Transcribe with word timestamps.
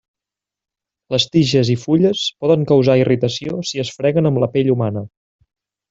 Les 1.15 1.25
tiges 1.35 1.69
i 1.73 1.75
fulles 1.83 2.23
poden 2.45 2.65
causar 2.73 2.97
irritació 3.03 3.63
si 3.73 3.85
es 3.87 3.93
freguen 4.01 4.31
amb 4.33 4.45
la 4.47 4.51
pell 4.57 4.77
humana. 4.77 5.07